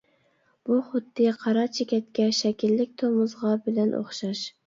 بۇ 0.69 0.77
خۇددى 0.85 1.27
قارا 1.43 1.65
چېكەتكە 1.75 2.25
شەكىللىك 2.39 2.97
تومۇزغا 3.03 3.55
بىلەن 3.67 3.95
ئوخشاش. 3.99 4.43